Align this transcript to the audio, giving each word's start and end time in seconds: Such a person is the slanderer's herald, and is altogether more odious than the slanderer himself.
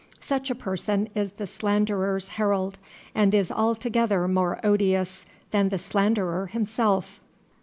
Such 0.19 0.49
a 0.49 0.55
person 0.55 1.09
is 1.13 1.33
the 1.33 1.45
slanderer's 1.45 2.29
herald, 2.29 2.79
and 3.13 3.35
is 3.35 3.51
altogether 3.51 4.27
more 4.27 4.59
odious 4.63 5.27
than 5.51 5.69
the 5.69 5.77
slanderer 5.77 6.47
himself. 6.47 7.21